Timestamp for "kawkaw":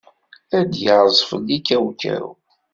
1.67-2.27